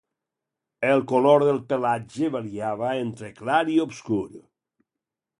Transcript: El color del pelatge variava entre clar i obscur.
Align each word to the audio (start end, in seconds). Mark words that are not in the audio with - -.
El 0.91 1.01
color 1.09 1.43
del 1.49 1.59
pelatge 1.73 2.29
variava 2.35 2.89
entre 3.01 3.29
clar 3.41 3.59
i 3.75 3.77
obscur. 3.85 4.19